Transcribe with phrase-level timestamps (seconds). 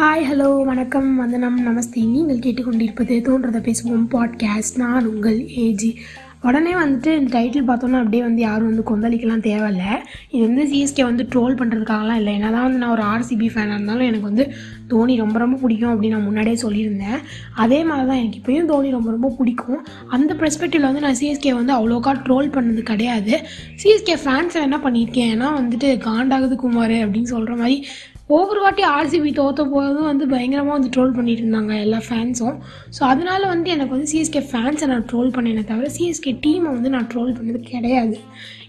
[0.00, 1.16] Hi hello வணக்கம்.
[1.16, 2.06] வந்தனம் நமஸ்தே.
[2.06, 5.94] நீங்கள் கேட்டுக்கொண்டிருப்பது தோன்றதை பேசுவோம் பாட்காஸ்ட் நான் உங்கள் ஏஜி
[6.42, 9.84] உடனே வந்துட்டு இந்த டைட்டில் பார்த்தோன்னா அப்படியே வந்து யாரும் வந்து கொந்தளிக்கலாம் தேவையில்ல.
[10.30, 12.34] இது வந்து சிஎஸ்கே வந்து ட்ரோல் பண்ணுறதுக்காகலாம் இல்லை.
[12.34, 14.52] என்ன தான் வந்து நான் ஒரு ஆர்சிபி ஃபேனாக இருந்தாலும் எனக்கு வந்து
[14.88, 17.18] தோனி ரொம்ப ரொம்ப பிடிக்கும் அப்படின்னு நான் முன்னாடியே சொல்லியிருந்தேன்.
[17.54, 19.86] அதே மாதிரி தான் எனக்கு இப்போயும் தோனி ரொம்ப ரொம்ப பிடிக்கும்.
[20.08, 23.40] அந்த பெர்ஸ்பெக்டிவில் வந்து நான் சிஎஸ்கே வந்து அவ்வளோக்கா ட்ரோல் பண்ணது கிடையாது.
[23.84, 25.32] சிஎஸ்கே ஃபேன்ஸை என்ன பண்ணியிருக்கேன்?
[25.36, 27.86] ஏன்னா வந்துட்டு காண்டாகுது குமார் அப்படின்னு சொல்கிற மாதிரி
[28.30, 32.56] ஒவ்வொரு வாட்டி ஆர்சிபி தோற்ற போதும் வந்து பயங்கரமாக வந்து ட்ரோல் பண்ணிட்டு இருந்தாங்க எல்லா ஃபேன்ஸும்
[32.96, 37.06] ஸோ அதனால வந்து எனக்கு வந்து சிஎஸ்கே ஃபேன்ஸை நான் ட்ரோல் பண்ணேனே தவிர சிஎஸ்கே டீமை வந்து நான்
[37.12, 38.16] ட்ரோல் பண்ணது கிடையாது.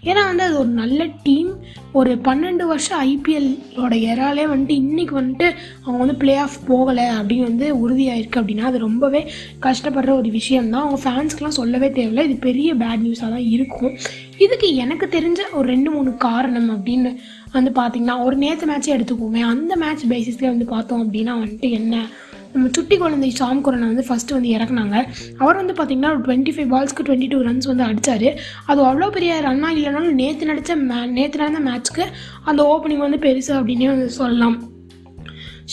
[0.08, 1.50] ஏன்னா வந்து அது ஒரு நல்ல டீம்
[1.92, 5.48] ஒரு பன்னெண்டு வருஷம் ஐபிஎல்லோட எறாலே வந்துட்டு இன்றைக்கி வந்துட்டு
[5.84, 9.22] அவங்க வந்து பிளே ஆஃப் போகலை அப்படின்னு வந்து உறுதியாயிருக்கு அப்படின்னா அது ரொம்பவே
[9.66, 10.84] கஷ்டப்படுற ஒரு விஷயம்தான்.
[10.84, 12.24] அவங்க ஃபேன்ஸ்க்கெலாம் சொல்லவே தேவையில்லை.
[12.24, 13.94] இது பெரிய பேட் நியூஸாக தான் இருக்கும்.
[14.38, 17.10] இதுக்கு எனக்கு தெரிஞ்ச ஒரு ரெண்டு மூணு காரணம் அப்படின்னு
[17.52, 22.06] வந்து பார்த்திங்கன்னா ஒரு நேற்று மேட்ச்சே எடுத்துக்குவோமே அந்த மேட்ச் பேசிஸ்லேயே வந்து பார்த்தோம் அப்படின்னா வந்துட்டு என்ன?
[22.52, 24.96] நம்ம சுட்டி குழந்தை ஷாம் குரனை வந்து ஃபஸ்ட்டு வந்து இறக்குனாங்க.
[25.38, 28.28] அவர் வந்து பார்த்திங்கன்னா ஒரு டுவெண்ட்டி ஃபைவ் பால்ஸ்க்கு டுவெண்ட்டி டூ ரன்ஸ் வந்து அடித்தார்
[28.66, 32.06] அது அவ்வளோ பெரிய ரன்னாக இல்லைனாலும் நேற்று நடித்த மே நேற்று நடந்த மேட்ச்க்கு
[32.44, 34.58] அந்த ஓப்பனிங் வந்து பெருசு அப்படின்னே வந்து சொல்லலாம்.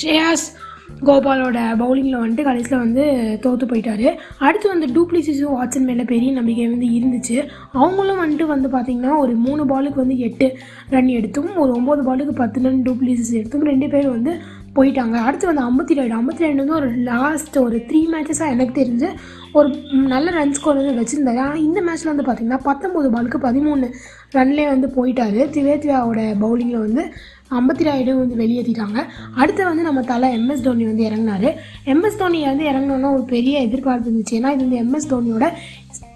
[0.02, 0.48] ஷேயாஸ்
[1.08, 3.04] கோபாலோட பவுலிங்கில் வந்துட்டு கடைசியில் வந்து
[3.44, 4.08] தோற்று போயிட்டாரு.
[4.46, 7.38] அடுத்து வந்து டூப்ளிசிஸும் வாட்சன் மேலே பெரிய நம்பிக்கை வந்து இருந்துச்சு.
[7.84, 10.48] அவங்களும் வந்துட்டு வந்து பார்த்திங்கன்னா ஒரு மூணு பாலுக்கு வந்து எட்டு
[10.96, 14.34] ரன் எடுத்தும் ஒரு ஒம்பது பாலுக்கு பத்து ரன் டூப்ளிசிஸ் எடுத்தும் ரெண்டு பேர் வந்து
[14.78, 15.18] போயிட்டாங்க.
[15.28, 19.10] அடுத்து வந்து ஐம்பத்தி ரெண்டு ஐம்பத்தி ரெண்டு வந்து ஒரு லாஸ்ட் ஒரு த்ரீ மேட்சஸாக எனக்கு தெரிஞ்சு
[19.60, 19.70] ஒரு
[20.14, 21.40] நல்ல ரன் ஸ்கோர் வந்து வச்சுருந்தாரு.
[21.44, 23.88] ஆனால் இந்த மேட்ச்சில் வந்து பார்த்திங்கன்னா பத்தொம்போது பாலுக்கு பதிமூணு
[24.38, 27.06] ரன்லேயே வந்து போயிட்டாரு திவேத்யாவோட பவுலிங்கில் வந்து.
[27.52, 29.00] ஐம்பத்தி ராயிடு வந்து வெளியேற்றிட்டாங்க.
[29.42, 31.50] அடுத்து வந்து நம்ம தலை எம்எஸ் தோனி வந்து இறங்கினார்.
[31.94, 34.38] எம்எஸ் தோனி வந்து இறங்கினோன்னா ஒரு பெரிய எதிர்பார்ப்பு இருந்துச்சு.
[34.40, 35.48] ஏன்னா இது வந்து MS தோனியோட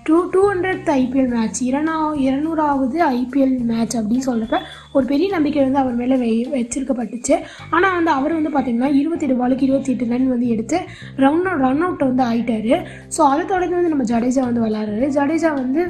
[0.07, 4.57] two two hundred IPL match இரநா இருநூறாவது ஐபிஎல் மேட்ச் அப்படின்னு சொல்கிறப்ப
[4.95, 7.35] ஒரு பெரிய நம்பிக்கை வந்து அவர் மேலே வெ வச்சிருக்கப்பட்டுச்சு.
[7.69, 10.79] ஆனால் வந்து அவர் வந்து பார்த்திங்கன்னா இருபத்தெட்டு பாலுக்கு இருபத்தி எட்டு ரன் வந்து எடுத்து
[11.23, 12.71] ரன் ரன் அவுட் வந்து ஆகிட்டார்
[13.17, 15.83] ஸோ அதை தொடர்ந்து வந்து நம்ம ஜடேஜா வந்து விளாட்றாரு ஜடேஜா வந்து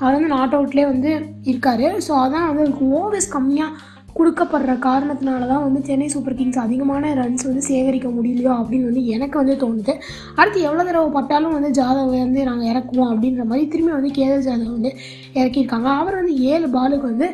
[0.00, 1.10] அவர் வந்து நாட் அவுட்லேயே வந்து
[1.50, 1.84] இருக்கார்.
[2.06, 3.72] ஸோ அதான் வந்து அவருக்கு ஓவர்ஸ் கம்மியாக
[4.18, 9.36] கொடுக்கப்படுற காரணத்தினால தான் வந்து சென்னை சூப்பர் கிங்ஸ் அதிகமான ரன்ஸ் வந்து சேகரிக்க முடியலையோ அப்படின்னு வந்து எனக்கு
[9.42, 9.94] வந்து தோணுது.
[10.38, 14.76] அடுத்து எவ்வளோ தடவை பட்டாலும் வந்து ஜாதவ் வந்து நாங்கள் இறக்குவோம் அப்படின்ற மாதிரி திரும்பி வந்து கேதர் ஜாதவ்
[14.78, 14.92] வந்து
[15.40, 15.90] இறக்கியிருக்காங்க.
[16.00, 17.28] அவர் வந்து ஏழு பாலுக்கு வந்து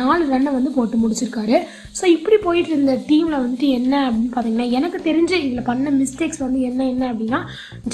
[0.00, 1.56] நாலு ரன்னை வந்து போட்டு முடிச்சிருக்காரு.
[1.98, 6.60] ஸோ இப்படி போயிட்டு இருந்த டீமில் வந்துட்டு என்ன அப்படின்னு பார்த்தீங்கன்னா எனக்கு தெரிஞ்ச இதில் பண்ண மிஸ்டேக்ஸ் வந்து
[6.68, 7.40] என்ன என்ன அப்படின்னா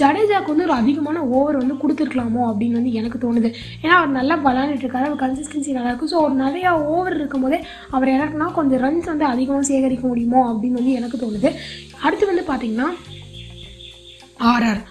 [0.01, 3.51] ஜடேஜாக்கு வந்து ஒரு அதிகமான ஓவர் வந்து கொடுத்துருக்கலாமோ அப்படின்னு வந்து எனக்கு தோணுது.
[3.83, 5.09] ஏன்னா அவர் நல்லா விளாண்டுட்டு இருக்காரு.
[5.09, 7.61] அவர் கன்சிஸ்டன்சி நல்லாயிருக்கும் ஸோ ஒரு நிறையா ஓவர் இருக்கும் போதே
[7.91, 11.51] அவர் எனக்குனா கொஞ்சம் ரன்ஸ் வந்து அதிகமாக சேகரிக்க முடியுமோ அப்படின்னு வந்து எனக்கு தோணுது.
[12.03, 12.89] அடுத்து வந்து பார்த்தீங்கன்னா
[14.39, 14.83] ஆர்ஆர்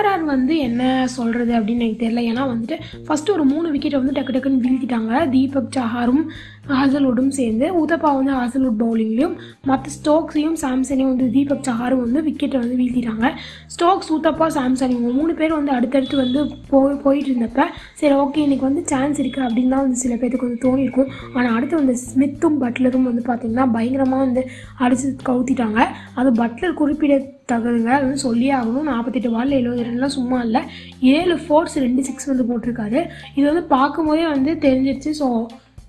[0.00, 0.82] ஆர்ஆர் வந்து என்ன
[1.14, 2.20] சொல்கிறது அப்படின்னு எனக்கு தெரியல.
[2.30, 5.12] ஏன்னா வந்துட்டு ஃபஸ்ட்டு ஒரு மூணு விக்கெட்டை வந்து டக்கு டக்குன்னு வீழ்த்திட்டாங்க.
[5.34, 6.22] தீபக் சஹாரும்
[6.70, 7.66] ஹாசல்வுட்டும் சேர்ந்து.
[7.80, 9.34] உதப்பா வந்து ஹாசல்வுட் பவுலிங்லேயும்
[9.70, 13.28] மற்ற ஸ்டோக்ஸையும் சாம்சனையும் வந்து தீபக் சஹாரும் வந்து விக்கெட்டை வந்து வீழ்த்திட்டாங்க.
[13.74, 16.40] ஸ்டோக்ஸ் உத்தப்பா சாம்சன் இவங்க மூணு பேர் வந்து அடுத்தடுத்து வந்து
[16.70, 17.66] போய் போயிட்டு இருந்தப்ப
[18.02, 21.80] சரி ஓகே இன்றைக்கி வந்து சான்ஸ் இருக்குது அப்படின்னு தான் வந்து சில பேருக்கு வந்து தோணியிருக்கும் ஆனால் அடுத்து
[21.82, 24.44] வந்து ஸ்மித்தும் பட்லரும் வந்து பார்த்திங்கன்னா பயங்கரமாக வந்து
[24.84, 25.80] அடித்து கவுத்திட்டாங்க.
[26.20, 27.14] அது பட்லர் குறிப்பிட
[27.52, 28.88] தகுதுங்க அது வந்து சொல்லியே ஆகணும்.
[28.90, 30.62] நாற்பத்தெட்டு பால் எழுபது ரன்லாம் சும்மா இல்லை.
[31.00, 33.02] ஏழு ஃபோர்ஸ் ரெண்டு சிக்ஸ் வந்து போட்டிருக்காரு.
[33.34, 35.12] இது வந்து பார்க்கும்போதே வந்து தெரிஞ்சிருச்சு.
[35.22, 35.28] ஸோ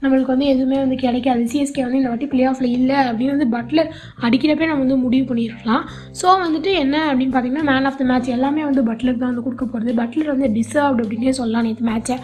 [0.04, 1.42] நம்மளுக்கு வந்து எதுவுமே வந்து கிடைக்காது.
[1.52, 3.90] சிஎஸ்கே வந்து இந்த வாட்டி பிளே ஆஃபில் இல்லை அப்படின்னு வந்து பட்லர்
[4.28, 5.84] அடிக்கிறப்பே நம்ம வந்து முடிவு பண்ணியிருக்கலாம்
[6.22, 9.66] ஸோ வந்துட்டு என்ன அப்படின்னு பார்த்தீங்கன்னா மேன் ஆஃப் த மேட்ச் எல்லாமே வந்து பட்லருக்கு தான் வந்து கொடுக்க
[9.66, 12.18] போகிறது பட்லர் வந்து டிசர்வ்டு அப்படின்னே சொல்லலாம் நேற்று மேட்ச்சை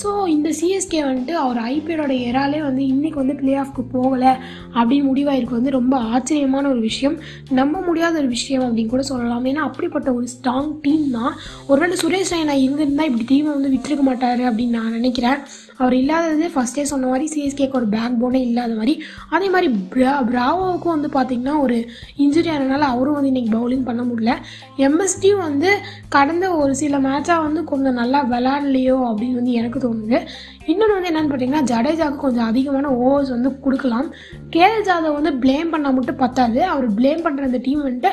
[0.00, 4.32] ஸோ இந்த சிஎஸ்கே வந்துட்டு அவர் ஐபிஎலோட எறாலே வந்து இன்றைக்கி வந்து பிளே ஆஃப்க்கு போகலை
[4.78, 5.58] அப்படின்னு முடிவாயிருக்கு.
[5.58, 7.16] வந்து ரொம்ப ஆச்சரியமான ஒரு விஷயம்.
[7.60, 9.48] நம்ப முடியாத ஒரு விஷயம் அப்படின்னு கூட சொல்லலாம்.
[9.52, 11.32] ஏன்னா அப்படிப்பட்ட ஒரு ஸ்ட்ராங் டீம் தான்.
[11.70, 15.40] ஒருவேளை சுரேஷ் ரெய்னா இருந்திருந்தால் இப்படி டீமை வந்து விட்டுருக்க மாட்டார் அப்படின்னு நான் நினைக்கிறேன்.
[15.80, 18.94] அவர் இல்லாதது ஃபஸ்ட்டே சொன்ன மாதிரி சிஎஸ்கேக்கு ஒரு பேக் போனே இல்லாத மாதிரி.
[19.34, 21.76] அதே மாதிரி பிரா பிராவோவுக்கும் வந்து பார்த்திங்கன்னா ஒரு
[22.24, 24.34] இன்ஜுரி ஆனதுனால அவரும் வந்து இன்றைக்கி பவுலிங் பண்ண முடியல.
[24.86, 25.70] எம்எஸ்டியும் வந்து
[26.16, 30.20] கடந்த ஒரு சில மேட்சாக வந்து கொஞ்சம் நல்லா விளாட்லையோ அப்படின்னு வந்து எனக்கு தோணுது.
[30.66, 34.08] இன்னொன்று வந்து என்னென்னு பார்த்தீங்கன்னா ஜடேஜாவுக்கு கொஞ்சம் அதிகமான ஓவர்ஸ் வந்து கொடுக்கலாம்.
[34.56, 36.60] கேஎல் ஜாதவ் வந்து ப்ளேம் பண்ணால் மட்டும் பத்தாது.
[36.74, 38.12] அவர் ப்ளேம் பண்ணுற அந்த டீம் வந்துட்டு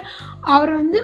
[0.56, 1.00] அவர் வந்து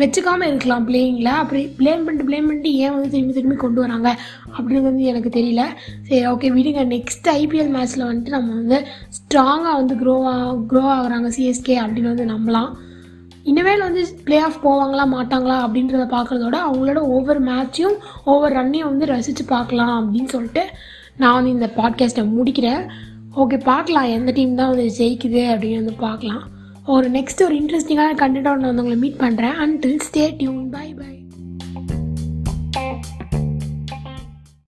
[0.00, 4.08] வச்சுக்காமல் இருக்கலாம் பிளேயிங்கில் அப்படி பிளேம் பண்ணிட்டு பிளேம் பண்ணிட்டு ஏன் வந்து திரும்பி திரும்பி கொண்டு வராங்க
[4.54, 5.62] அப்படிங்கிறது வந்து எனக்கு தெரியல.
[6.08, 6.82] சரி ஓகே விடுங்க.
[6.94, 8.78] நெக்ஸ்ட் ஐபிஎல் மேட்ச்சில் வந்துட்டு நம்ம வந்து
[9.18, 10.16] ஸ்ட்ராங்காக வந்து க்ரோ
[10.72, 12.72] க்ரோ ஆகுறாங்க சிஎஸ்கே அப்படின்னு வந்து நம்பலாம்.
[13.50, 19.44] இனிமேல் வந்து பிளே ஆஃப் போவாங்களா மாட்டாங்களா அப்படின்றத பார்க்குறதோட அவங்களோட ஒவ்வொரு மேட்சையும் ஒவ்வொரு ரன்னையும் வந்து ரசித்து
[19.54, 20.64] பார்க்கலாம் அப்படின்னு சொல்லிட்டு
[21.22, 22.84] நான் வந்து இந்த பாட்காஸ்ட்டை முடிக்கிறேன்.
[23.42, 24.08] ஓகே பார்க்கலாம்.
[24.16, 26.42] எந்த டீம் தான் வந்து ஜெயிக்குது அப்படின்னு வந்து பார்க்கலாம்.
[26.84, 31.12] ஒரு நெக்ஸ்ட் ஒரு இன்ட்ரெஸ்டிங்கான கண்டென்ட்டோட நான் வந்து உங்களை மீட் பண்ணுறேன் until stay tune bye bye